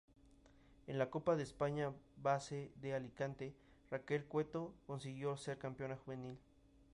[0.87, 1.93] En la Copa de España
[2.23, 3.53] Base de Alicante,
[3.91, 6.39] Raquel Cueto consiguió ser campeona juvenil.